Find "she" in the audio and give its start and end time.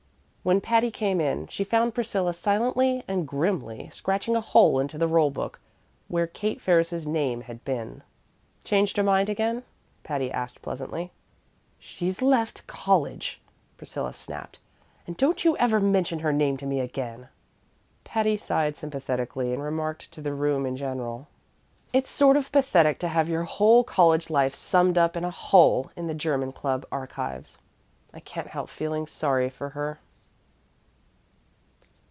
1.49-1.63